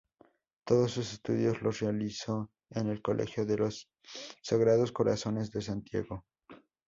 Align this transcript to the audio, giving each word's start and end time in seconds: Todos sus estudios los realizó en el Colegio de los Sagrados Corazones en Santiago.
Todos 0.65 0.93
sus 0.93 1.13
estudios 1.13 1.61
los 1.61 1.81
realizó 1.81 2.49
en 2.71 2.87
el 2.87 3.03
Colegio 3.03 3.45
de 3.45 3.57
los 3.57 3.87
Sagrados 4.41 4.91
Corazones 4.91 5.53
en 5.53 5.61
Santiago. 5.61 6.25